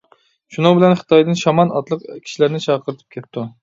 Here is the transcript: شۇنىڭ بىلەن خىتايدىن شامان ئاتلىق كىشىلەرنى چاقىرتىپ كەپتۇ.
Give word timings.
شۇنىڭ 0.55 0.79
بىلەن 0.79 0.97
خىتايدىن 1.03 1.39
شامان 1.43 1.77
ئاتلىق 1.77 2.05
كىشىلەرنى 2.19 2.67
چاقىرتىپ 2.69 3.19
كەپتۇ. 3.19 3.51